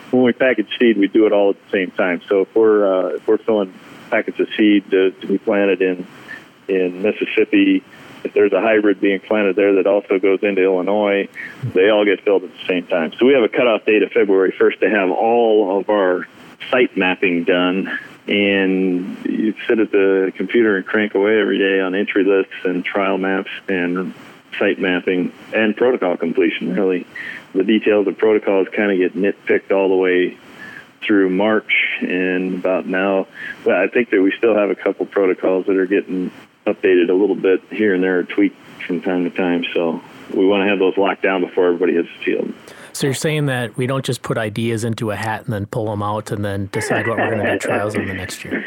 when 0.09 0.23
we 0.23 0.31
package 0.31 0.69
seed, 0.79 0.97
we 0.97 1.07
do 1.07 1.25
it 1.25 1.33
all 1.33 1.51
at 1.51 1.57
the 1.65 1.71
same 1.71 1.91
time. 1.91 2.21
So 2.29 2.41
if 2.41 2.55
we're 2.55 2.87
uh, 2.87 3.15
if 3.15 3.27
we're 3.27 3.37
filling 3.37 3.73
packets 4.09 4.39
of 4.39 4.47
seed 4.55 4.89
to, 4.91 5.11
to 5.11 5.27
be 5.27 5.37
planted 5.37 5.81
in 5.81 6.07
in 6.67 7.01
Mississippi 7.01 7.83
if 8.23 8.33
there's 8.33 8.53
a 8.53 8.61
hybrid 8.61 8.99
being 8.99 9.19
planted 9.19 9.55
there 9.55 9.75
that 9.75 9.87
also 9.87 10.19
goes 10.19 10.39
into 10.43 10.63
Illinois, 10.63 11.27
they 11.73 11.89
all 11.89 12.05
get 12.05 12.21
filled 12.21 12.43
at 12.43 12.51
the 12.51 12.65
same 12.67 12.87
time. 12.87 13.13
So 13.19 13.25
we 13.25 13.33
have 13.33 13.43
a 13.43 13.49
cutoff 13.49 13.85
date 13.85 14.03
of 14.03 14.11
February 14.11 14.51
1st 14.51 14.79
to 14.79 14.89
have 14.89 15.09
all 15.11 15.79
of 15.79 15.89
our 15.89 16.27
site 16.69 16.95
mapping 16.95 17.43
done 17.43 17.99
and 18.27 19.17
you 19.25 19.53
sit 19.67 19.79
at 19.79 19.91
the 19.91 20.31
computer 20.35 20.77
and 20.77 20.85
crank 20.85 21.13
away 21.13 21.39
every 21.39 21.57
day 21.57 21.81
on 21.81 21.93
entry 21.93 22.23
lists 22.23 22.53
and 22.63 22.85
trial 22.85 23.17
maps 23.17 23.49
and 23.67 24.13
site 24.57 24.79
mapping 24.79 25.33
and 25.53 25.75
protocol 25.75 26.15
completion. 26.15 26.73
Really, 26.73 27.05
the 27.53 27.63
details 27.63 28.07
of 28.07 28.17
protocols 28.17 28.67
kind 28.73 28.91
of 28.91 28.97
get 28.97 29.15
nitpicked 29.15 29.71
all 29.71 29.89
the 29.89 29.95
way 29.95 30.37
through 31.01 31.29
March 31.29 31.73
and 31.99 32.55
about 32.55 32.85
now. 32.85 33.27
Well, 33.65 33.81
I 33.81 33.87
think 33.87 34.09
that 34.11 34.21
we 34.21 34.33
still 34.37 34.55
have 34.55 34.69
a 34.69 34.75
couple 34.75 35.05
protocols 35.05 35.65
that 35.65 35.75
are 35.75 35.85
getting 35.85 36.31
updated 36.65 37.09
a 37.09 37.13
little 37.13 37.35
bit 37.35 37.61
here 37.71 37.93
and 37.93 38.03
there, 38.03 38.23
tweaked 38.23 38.57
from 38.85 39.01
time 39.01 39.23
to 39.23 39.29
time. 39.29 39.63
So 39.73 40.01
we 40.33 40.45
want 40.45 40.63
to 40.63 40.69
have 40.69 40.79
those 40.79 40.97
locked 40.97 41.21
down 41.21 41.41
before 41.41 41.67
everybody 41.67 41.93
hits 41.93 42.09
the 42.19 42.23
field. 42.23 42.53
So 42.93 43.07
you're 43.07 43.13
saying 43.13 43.47
that 43.47 43.75
we 43.75 43.87
don't 43.87 44.05
just 44.05 44.21
put 44.21 44.37
ideas 44.37 44.83
into 44.83 45.11
a 45.11 45.15
hat 45.15 45.45
and 45.45 45.53
then 45.53 45.65
pull 45.65 45.85
them 45.85 46.03
out 46.03 46.31
and 46.31 46.45
then 46.45 46.69
decide 46.71 47.07
what 47.07 47.17
we're 47.17 47.31
going 47.31 47.45
to 47.45 47.51
do 47.53 47.59
trials 47.59 47.95
in 47.95 48.07
the 48.07 48.13
next 48.13 48.43
year. 48.45 48.63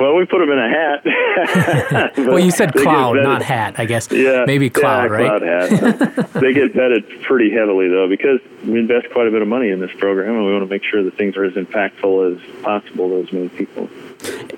Well, 0.00 0.16
we 0.16 0.24
put 0.24 0.38
them 0.38 0.50
in 0.50 0.58
a 0.58 0.68
hat. 0.70 2.16
well, 2.16 2.38
you 2.38 2.50
said 2.50 2.72
cloud, 2.72 3.16
not 3.16 3.42
hat, 3.42 3.74
I 3.76 3.84
guess. 3.84 4.10
Yeah, 4.10 4.44
maybe 4.46 4.70
cloud, 4.70 5.10
yeah, 5.10 5.16
right? 5.16 5.26
Cloud 5.26 5.42
hat. 5.42 6.32
they 6.40 6.54
get 6.54 6.72
vetted 6.72 7.22
pretty 7.22 7.50
heavily 7.50 7.88
though, 7.88 8.08
because 8.08 8.40
we 8.64 8.78
invest 8.78 9.10
quite 9.12 9.26
a 9.26 9.30
bit 9.30 9.42
of 9.42 9.48
money 9.48 9.68
in 9.68 9.78
this 9.78 9.90
program, 9.98 10.36
and 10.36 10.46
we 10.46 10.52
want 10.52 10.64
to 10.64 10.70
make 10.70 10.84
sure 10.84 11.02
that 11.02 11.18
things 11.18 11.36
are 11.36 11.44
as 11.44 11.52
impactful 11.52 12.34
as 12.34 12.62
possible 12.62 13.10
to 13.10 13.26
as 13.26 13.32
many 13.32 13.50
people. 13.50 13.90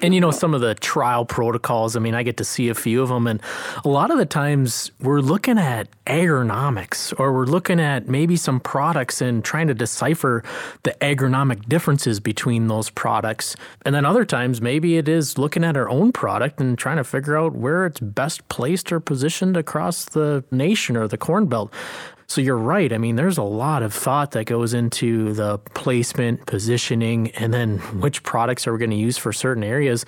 And 0.03 0.15
you 0.15 0.21
know, 0.21 0.31
some 0.31 0.55
of 0.55 0.61
the 0.61 0.75
trial 0.75 1.25
protocols, 1.25 1.97
I 1.97 2.01
mean, 2.01 2.15
I 2.15 2.23
get 2.23 2.37
to 2.39 2.45
see 2.45 2.69
a 2.69 2.75
few 2.75 3.03
of 3.03 3.09
them. 3.09 3.27
And 3.27 3.41
a 3.85 3.89
lot 3.89 4.11
of 4.11 4.19
the 4.19 4.27
times 4.27 4.91
we're 5.01 5.21
looking 5.21 5.59
at 5.59 5.89
agronomics 6.07 7.19
or 7.19 7.33
we're 7.33 7.47
looking 7.47 7.79
at 7.79 8.09
maybe 8.09 8.37
some 8.37 8.59
products 8.59 9.21
and 9.21 9.45
trying 9.45 9.69
to 9.69 9.75
decipher 9.75 10.43
the 10.83 10.97
agronomic 11.01 11.69
differences 11.69 12.19
between 12.19 12.67
those 12.67 12.91
products. 12.91 13.55
And 13.85 13.95
then 13.95 14.05
other 14.05 14.25
times, 14.25 14.61
maybe 14.61 14.97
it 14.97 15.09
is 15.09 15.39
looking 15.39 15.63
at 15.63 15.77
our 15.77 15.89
own 15.89 16.13
product 16.13 16.61
and 16.61 16.77
trying 16.77 16.97
to 16.97 17.05
figure 17.05 17.37
out 17.37 17.55
where 17.55 17.87
it's 17.87 18.01
best 18.01 18.49
placed 18.49 18.91
or 18.91 19.01
positioned 19.01 19.57
across 19.57 20.05
the 20.05 20.45
nation 20.51 20.97
or 20.97 21.07
the 21.07 21.19
Corn 21.19 21.47
Belt. 21.47 21.73
So 22.33 22.41
you're 22.41 22.57
right. 22.57 22.91
I 22.95 22.97
mean, 22.97 23.17
there's 23.17 23.37
a 23.37 23.43
lot 23.43 23.83
of 23.83 23.93
thought 23.93 24.31
that 24.31 24.47
goes 24.47 24.73
into 24.73 25.35
the 25.35 25.59
placement, 25.75 26.47
positioning, 26.47 27.31
and 27.33 27.53
then 27.53 27.77
which 28.01 28.23
products 28.23 28.67
are 28.67 28.73
we 28.73 28.79
going 28.79 28.89
to 28.89 28.97
use 28.97 29.19
for 29.19 29.35
certain 29.35 29.63
areas 29.63 30.07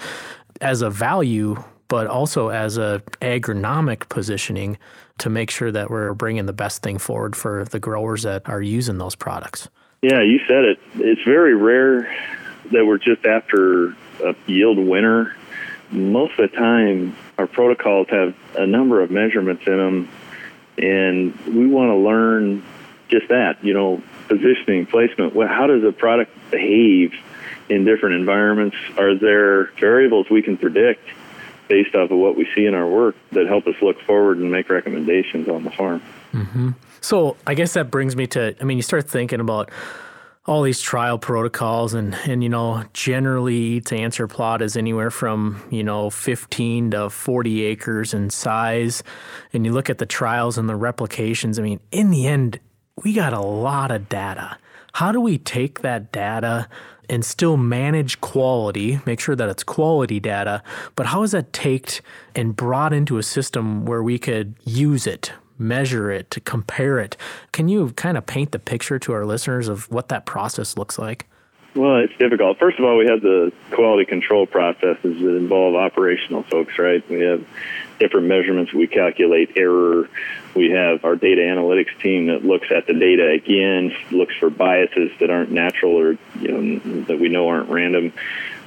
as 0.62 0.80
a 0.80 0.88
value, 0.88 1.62
but 1.88 2.06
also 2.06 2.48
as 2.48 2.78
a 2.78 3.02
agronomic 3.20 4.08
positioning 4.08 4.78
to 5.18 5.28
make 5.28 5.50
sure 5.50 5.70
that 5.70 5.90
we're 5.90 6.14
bringing 6.14 6.46
the 6.46 6.54
best 6.54 6.82
thing 6.82 6.96
forward 6.96 7.36
for 7.36 7.66
the 7.66 7.78
growers 7.78 8.22
that 8.22 8.48
are 8.48 8.62
using 8.62 8.96
those 8.96 9.14
products. 9.14 9.68
Yeah, 10.00 10.22
you 10.22 10.40
said 10.48 10.64
it. 10.64 10.78
It's 10.94 11.24
very 11.24 11.54
rare 11.54 12.04
that 12.72 12.86
we're 12.86 12.96
just 12.96 13.26
after 13.26 13.88
a 14.24 14.34
yield 14.46 14.78
winner. 14.78 15.36
Most 15.90 16.38
of 16.38 16.50
the 16.50 16.56
time, 16.56 17.14
our 17.36 17.46
protocols 17.46 18.06
have 18.08 18.34
a 18.56 18.66
number 18.66 19.02
of 19.02 19.10
measurements 19.10 19.64
in 19.66 19.76
them 19.76 20.08
and 20.78 21.38
we 21.46 21.66
want 21.66 21.90
to 21.90 21.96
learn 21.96 22.64
just 23.08 23.28
that, 23.28 23.62
you 23.64 23.74
know, 23.74 24.02
positioning, 24.28 24.86
placement. 24.86 25.34
Well, 25.34 25.48
How 25.48 25.66
does 25.66 25.84
a 25.84 25.92
product 25.92 26.32
behave 26.50 27.14
in 27.68 27.84
different 27.84 28.16
environments? 28.16 28.76
Are 28.96 29.14
there 29.14 29.66
variables 29.78 30.28
we 30.30 30.42
can 30.42 30.56
predict 30.56 31.08
based 31.68 31.94
off 31.94 32.10
of 32.10 32.18
what 32.18 32.36
we 32.36 32.48
see 32.54 32.66
in 32.66 32.74
our 32.74 32.86
work 32.86 33.16
that 33.32 33.46
help 33.46 33.66
us 33.66 33.74
look 33.80 34.00
forward 34.02 34.38
and 34.38 34.50
make 34.50 34.68
recommendations 34.68 35.48
on 35.48 35.64
the 35.64 35.70
farm? 35.70 36.02
Mm-hmm. 36.32 36.70
So 37.00 37.36
I 37.46 37.54
guess 37.54 37.74
that 37.74 37.90
brings 37.90 38.16
me 38.16 38.26
to, 38.28 38.54
I 38.60 38.64
mean, 38.64 38.76
you 38.76 38.82
start 38.82 39.08
thinking 39.08 39.40
about 39.40 39.70
all 40.46 40.62
these 40.62 40.80
trial 40.80 41.18
protocols 41.18 41.94
and 41.94 42.14
and 42.26 42.42
you 42.42 42.48
know 42.48 42.84
generally 42.92 43.80
to 43.80 43.96
answer 43.96 44.28
plot 44.28 44.60
is 44.60 44.76
anywhere 44.76 45.10
from 45.10 45.62
you 45.70 45.82
know 45.82 46.10
15 46.10 46.90
to 46.90 47.10
40 47.10 47.62
acres 47.64 48.12
in 48.12 48.30
size. 48.30 49.02
And 49.52 49.64
you 49.64 49.72
look 49.72 49.88
at 49.88 49.98
the 49.98 50.06
trials 50.06 50.58
and 50.58 50.68
the 50.68 50.76
replications 50.76 51.58
i 51.58 51.62
mean 51.62 51.80
in 51.90 52.10
the 52.10 52.26
end 52.26 52.60
we 53.02 53.12
got 53.12 53.32
a 53.32 53.40
lot 53.40 53.90
of 53.90 54.08
data. 54.08 54.58
How 54.94 55.10
do 55.10 55.20
we 55.20 55.38
take 55.38 55.80
that 55.80 56.12
data 56.12 56.68
and 57.08 57.24
still 57.24 57.56
manage 57.56 58.20
quality, 58.20 59.00
make 59.04 59.20
sure 59.20 59.36
that 59.36 59.48
it's 59.48 59.64
quality 59.64 60.20
data, 60.20 60.62
but 60.94 61.06
how 61.06 61.22
is 61.22 61.32
that 61.32 61.52
taked 61.52 62.00
and 62.34 62.54
brought 62.56 62.92
into 62.92 63.18
a 63.18 63.22
system 63.22 63.84
where 63.84 64.02
we 64.02 64.18
could 64.18 64.54
use 64.64 65.06
it 65.06 65.32
measure 65.58 66.10
it, 66.10 66.30
to 66.32 66.40
compare 66.40 66.98
it. 66.98 67.16
Can 67.52 67.68
you 67.68 67.90
kind 67.92 68.16
of 68.16 68.26
paint 68.26 68.52
the 68.52 68.58
picture 68.58 68.98
to 68.98 69.12
our 69.12 69.24
listeners 69.24 69.68
of 69.68 69.90
what 69.90 70.08
that 70.08 70.26
process 70.26 70.76
looks 70.76 70.98
like? 70.98 71.26
Well, 71.74 71.96
it's 71.96 72.16
difficult. 72.18 72.58
First 72.58 72.78
of 72.78 72.84
all, 72.84 72.96
we 72.96 73.06
have 73.06 73.20
the 73.20 73.52
quality 73.72 74.04
control 74.04 74.46
processes 74.46 75.20
that 75.20 75.36
involve 75.36 75.74
operational 75.74 76.44
folks, 76.44 76.78
right? 76.78 77.08
We 77.10 77.20
have 77.20 77.44
different 77.98 78.28
measurements. 78.28 78.72
We 78.72 78.86
calculate 78.86 79.52
error. 79.56 80.08
We 80.54 80.70
have 80.70 81.04
our 81.04 81.16
data 81.16 81.40
analytics 81.40 81.98
team 82.00 82.28
that 82.28 82.44
looks 82.44 82.70
at 82.70 82.86
the 82.86 82.94
data 82.94 83.30
again, 83.30 83.94
looks 84.12 84.36
for 84.36 84.50
biases 84.50 85.10
that 85.18 85.30
aren't 85.30 85.50
natural 85.50 85.98
or 85.98 86.16
you 86.40 86.52
know 86.52 87.04
that 87.06 87.18
we 87.18 87.28
know 87.28 87.48
aren't 87.48 87.68
random. 87.68 88.12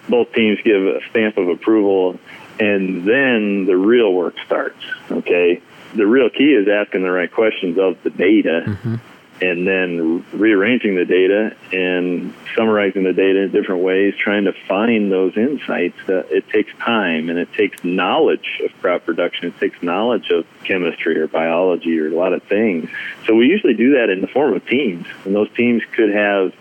Both 0.10 0.34
teams 0.34 0.60
give 0.64 0.86
a 0.86 1.00
stamp 1.10 1.38
of 1.38 1.48
approval, 1.48 2.20
and 2.60 3.06
then 3.06 3.66
the 3.66 3.78
real 3.78 4.14
work 4.14 4.36
starts. 4.46 4.84
Okay, 5.10 5.62
the 5.96 6.06
real 6.06 6.30
key 6.30 6.54
is 6.54 6.68
asking 6.68 7.04
the 7.04 7.12
right 7.12 7.32
questions 7.32 7.78
of 7.78 8.02
the 8.04 8.10
data 8.10 8.64
mm-hmm. 8.66 8.96
and 9.42 9.68
then 9.68 10.26
rearranging 10.34 10.96
the 10.96 11.06
data 11.06 11.56
and 11.72 12.34
summarizing 12.56 13.04
the 13.04 13.14
data 13.14 13.44
in 13.44 13.52
different 13.52 13.84
ways, 13.84 14.16
trying 14.18 14.46
to 14.46 14.54
find 14.68 15.12
those 15.12 15.38
insights. 15.38 15.98
Uh, 16.08 16.24
it 16.30 16.48
takes 16.50 16.74
time 16.80 17.30
and 17.30 17.38
it 17.38 17.52
takes 17.54 17.84
knowledge 17.84 18.62
of 18.64 18.72
crop 18.82 19.06
production. 19.06 19.48
It 19.48 19.60
takes 19.60 19.82
knowledge 19.82 20.30
of 20.32 20.46
chemistry 20.64 21.20
or 21.20 21.28
biology 21.28 22.00
or 22.00 22.08
a 22.08 22.16
lot 22.16 22.34
of 22.34 22.44
things. 22.44 22.90
So 23.26 23.36
we 23.36 23.48
usually 23.48 23.76
do 23.76 23.94
that 23.94 24.10
in 24.10 24.22
the 24.22 24.28
form 24.28 24.54
of 24.54 24.66
teams. 24.68 25.06
And 25.26 25.36
those 25.36 25.52
teams 25.54 25.84
could 25.96 26.14
have, 26.14 26.54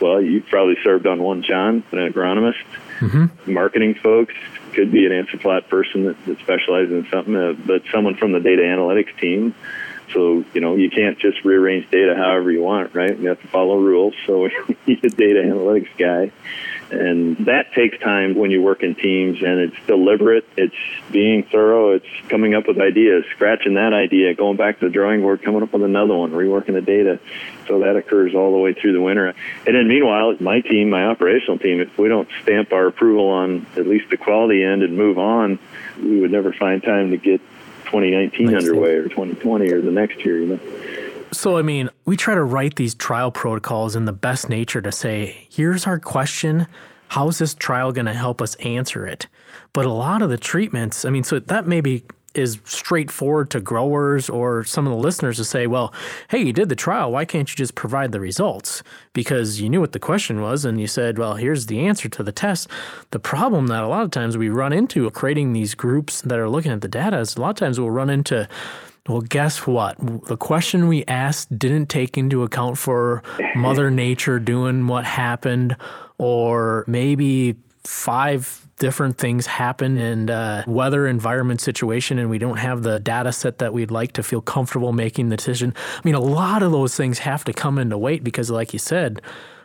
well, 0.00 0.20
you've 0.20 0.46
probably 0.46 0.76
served 0.82 1.06
on 1.06 1.22
one, 1.22 1.42
Jon, 1.42 1.84
an 1.92 2.12
agronomist, 2.12 2.64
mm-hmm. 3.08 3.52
marketing 3.52 3.94
folks, 3.94 4.34
could 4.72 4.90
be 4.92 5.06
an 5.06 5.12
answer 5.12 5.38
plot 5.38 5.68
person 5.68 6.06
that, 6.06 6.26
that 6.26 6.38
specializes 6.40 6.92
in 6.92 7.06
something, 7.10 7.36
uh, 7.36 7.52
but 7.66 7.82
someone 7.92 8.16
from 8.16 8.32
the 8.32 8.40
data 8.40 8.62
analytics 8.62 9.18
team. 9.18 9.54
So, 10.12 10.44
you 10.52 10.60
know, 10.60 10.76
you 10.76 10.90
can't 10.90 11.18
just 11.18 11.44
rearrange 11.44 11.90
data 11.90 12.14
however 12.14 12.50
you 12.50 12.62
want, 12.62 12.94
right? 12.94 13.16
You 13.18 13.28
have 13.28 13.40
to 13.40 13.48
follow 13.48 13.78
rules. 13.78 14.14
So 14.26 14.48
we 14.68 14.76
need 14.86 15.04
a 15.04 15.08
data 15.08 15.40
analytics 15.40 15.96
guy. 15.96 16.30
And 16.90 17.46
that 17.46 17.72
takes 17.72 17.98
time 17.98 18.34
when 18.34 18.50
you 18.50 18.62
work 18.62 18.82
in 18.82 18.94
teams 18.94 19.42
and 19.42 19.58
it's 19.58 19.76
deliberate, 19.86 20.46
it's 20.56 20.74
being 21.10 21.42
thorough, 21.44 21.92
it's 21.92 22.06
coming 22.28 22.54
up 22.54 22.68
with 22.68 22.78
ideas, 22.78 23.24
scratching 23.34 23.74
that 23.74 23.92
idea, 23.92 24.34
going 24.34 24.56
back 24.56 24.80
to 24.80 24.86
the 24.86 24.92
drawing 24.92 25.22
board, 25.22 25.42
coming 25.42 25.62
up 25.62 25.72
with 25.72 25.82
another 25.82 26.14
one, 26.14 26.32
reworking 26.32 26.74
the 26.74 26.82
data. 26.82 27.18
So 27.66 27.80
that 27.80 27.96
occurs 27.96 28.34
all 28.34 28.52
the 28.52 28.58
way 28.58 28.74
through 28.74 28.92
the 28.92 29.00
winter. 29.00 29.34
And 29.66 29.74
then 29.74 29.88
meanwhile, 29.88 30.36
my 30.40 30.60
team, 30.60 30.90
my 30.90 31.06
operational 31.06 31.58
team, 31.58 31.80
if 31.80 31.96
we 31.96 32.08
don't 32.08 32.28
stamp 32.42 32.72
our 32.72 32.86
approval 32.86 33.28
on 33.28 33.66
at 33.76 33.86
least 33.86 34.10
the 34.10 34.16
quality 34.16 34.62
end 34.62 34.82
and 34.82 34.96
move 34.96 35.18
on, 35.18 35.58
we 35.98 36.20
would 36.20 36.30
never 36.30 36.52
find 36.52 36.82
time 36.82 37.10
to 37.10 37.16
get 37.16 37.40
2019 37.86 38.46
next 38.46 38.56
underway 38.56 38.94
or 38.94 39.04
2020 39.04 39.70
or 39.70 39.80
the 39.80 39.90
next 39.90 40.24
year, 40.24 40.38
you 40.38 40.46
know. 40.46 40.60
So, 41.34 41.56
I 41.56 41.62
mean, 41.62 41.90
we 42.04 42.16
try 42.16 42.34
to 42.34 42.44
write 42.44 42.76
these 42.76 42.94
trial 42.94 43.32
protocols 43.32 43.96
in 43.96 44.04
the 44.04 44.12
best 44.12 44.48
nature 44.48 44.80
to 44.80 44.92
say, 44.92 45.46
here's 45.50 45.86
our 45.86 45.98
question. 45.98 46.66
How's 47.08 47.38
this 47.38 47.54
trial 47.54 47.92
going 47.92 48.06
to 48.06 48.14
help 48.14 48.40
us 48.40 48.54
answer 48.56 49.06
it? 49.06 49.26
But 49.72 49.84
a 49.84 49.92
lot 49.92 50.22
of 50.22 50.30
the 50.30 50.38
treatments, 50.38 51.04
I 51.04 51.10
mean, 51.10 51.24
so 51.24 51.40
that 51.40 51.66
maybe 51.66 52.04
is 52.34 52.58
straightforward 52.64 53.50
to 53.50 53.60
growers 53.60 54.28
or 54.28 54.64
some 54.64 54.86
of 54.86 54.92
the 54.92 54.98
listeners 54.98 55.36
to 55.36 55.44
say, 55.44 55.66
well, 55.66 55.92
hey, 56.28 56.38
you 56.38 56.52
did 56.52 56.68
the 56.68 56.76
trial. 56.76 57.12
Why 57.12 57.24
can't 57.24 57.48
you 57.48 57.56
just 57.56 57.74
provide 57.74 58.12
the 58.12 58.20
results? 58.20 58.82
Because 59.12 59.60
you 59.60 59.68
knew 59.68 59.80
what 59.80 59.92
the 59.92 60.00
question 60.00 60.40
was 60.40 60.64
and 60.64 60.80
you 60.80 60.86
said, 60.86 61.18
well, 61.18 61.34
here's 61.34 61.66
the 61.66 61.86
answer 61.86 62.08
to 62.08 62.22
the 62.22 62.32
test. 62.32 62.68
The 63.10 63.20
problem 63.20 63.68
that 63.68 63.84
a 63.84 63.88
lot 63.88 64.02
of 64.02 64.10
times 64.10 64.36
we 64.36 64.48
run 64.48 64.72
into 64.72 65.08
creating 65.10 65.52
these 65.52 65.74
groups 65.74 66.22
that 66.22 66.38
are 66.38 66.48
looking 66.48 66.72
at 66.72 66.80
the 66.80 66.88
data 66.88 67.18
is 67.18 67.36
a 67.36 67.40
lot 67.40 67.50
of 67.50 67.56
times 67.56 67.78
we'll 67.78 67.90
run 67.90 68.10
into 68.10 68.48
well, 69.08 69.20
guess 69.20 69.66
what? 69.66 69.96
The 70.26 70.36
question 70.36 70.88
we 70.88 71.04
asked 71.04 71.58
didn't 71.58 71.86
take 71.86 72.16
into 72.16 72.42
account 72.42 72.78
for 72.78 73.22
Mother 73.54 73.90
Nature 73.90 74.38
doing 74.38 74.86
what 74.86 75.04
happened, 75.04 75.76
or 76.16 76.84
maybe 76.86 77.56
five 77.82 78.66
different 78.78 79.18
things 79.18 79.46
happen 79.46 79.98
in 79.98 80.30
uh, 80.30 80.64
weather 80.66 81.06
environment 81.06 81.60
situation 81.60 82.18
and 82.18 82.28
we 82.28 82.38
don't 82.38 82.56
have 82.56 82.82
the 82.82 82.98
data 82.98 83.30
set 83.30 83.58
that 83.58 83.72
we'd 83.72 83.90
like 83.90 84.12
to 84.12 84.22
feel 84.22 84.40
comfortable 84.40 84.92
making 84.92 85.28
the 85.28 85.36
decision 85.36 85.72
i 85.96 86.00
mean 86.02 86.14
a 86.14 86.20
lot 86.20 86.62
of 86.62 86.72
those 86.72 86.96
things 86.96 87.20
have 87.20 87.44
to 87.44 87.52
come 87.52 87.78
into 87.78 87.96
weight 87.96 88.24
because 88.24 88.50
like 88.50 88.72
you 88.72 88.78
said 88.78 89.22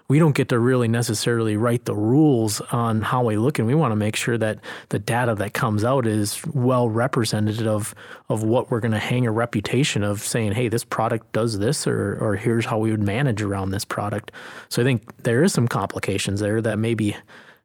we 0.09 0.17
don't 0.17 0.35
get 0.35 0.49
to 0.49 0.59
really 0.59 0.87
necessarily 0.87 1.55
write 1.55 1.85
the 1.85 1.95
rules 1.95 2.61
on 2.71 3.01
how 3.01 3.23
we 3.23 3.37
look, 3.37 3.59
and 3.59 3.67
we 3.67 3.75
want 3.75 3.91
to 3.91 3.95
make 3.95 4.15
sure 4.15 4.39
that 4.39 4.57
the 4.89 4.97
data 4.97 5.35
that 5.35 5.53
comes 5.53 5.83
out 5.83 6.07
is 6.07 6.41
well 6.47 6.89
representative 6.89 7.67
of, 7.67 7.95
of 8.27 8.43
what 8.43 8.71
we're 8.71 8.79
going 8.79 8.91
to 8.91 8.99
hang 8.99 9.27
a 9.27 9.31
reputation 9.31 10.03
of 10.03 10.21
saying, 10.21 10.53
hey, 10.53 10.67
this 10.67 10.83
product 10.83 11.31
does 11.31 11.59
this, 11.59 11.85
or, 11.85 12.17
or 12.19 12.35
here's 12.35 12.65
how 12.65 12.79
we 12.79 12.89
would 12.89 13.03
manage 13.03 13.43
around 13.43 13.69
this 13.69 13.85
product. 13.85 14.31
So 14.67 14.81
I 14.81 14.85
think 14.85 15.23
there 15.23 15.43
is 15.43 15.53
some 15.53 15.67
complications 15.67 16.39
there 16.39 16.59
that 16.59 16.79
maybe 16.79 17.15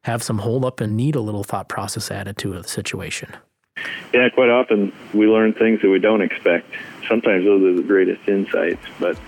have 0.03 0.21
some 0.21 0.37
hold 0.37 0.63
up 0.63 0.79
and 0.79 0.95
need 0.95 1.15
a 1.15 1.21
little 1.21 1.43
thought 1.43 1.67
process 1.67 2.11
added 2.11 2.37
to 2.37 2.53
the 2.53 2.63
situation. 2.63 3.35
Yeah, 4.13 4.29
quite 4.29 4.49
often 4.49 4.93
we 5.15 5.25
learn 5.25 5.53
things 5.53 5.81
that 5.81 5.89
we 5.89 5.97
don't 5.97 6.21
expect. 6.21 6.71
Sometimes 7.09 7.43
those 7.43 7.63
are 7.63 7.75
the 7.75 7.87
greatest 7.87 8.27
insights, 8.27 8.85
but 8.99 9.19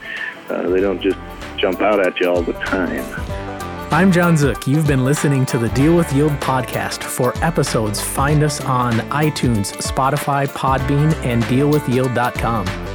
uh, 0.50 0.70
they 0.70 0.80
don't 0.80 1.02
just 1.02 1.18
jump 1.58 1.82
out 1.82 2.06
at 2.06 2.20
you 2.20 2.30
all 2.30 2.42
the 2.42 2.54
time. 2.54 3.04
I'm 3.92 4.12
Jon 4.12 4.36
Zuk. 4.36 4.68
You've 4.68 4.86
been 4.86 5.06
listening 5.06 5.46
to 5.48 5.58
the 5.58 5.70
Deal 5.70 5.96
with 5.96 6.12
Yield 6.14 6.34
podcast. 6.34 7.04
For 7.04 7.34
episodes, 7.44 8.02
find 8.02 8.44
us 8.44 8.62
on 8.62 8.94
iTunes, 9.10 9.74
Spotify, 9.78 10.48
Podbean, 10.50 11.14
and 11.24 11.42
dealwithyield.com. 11.44 12.87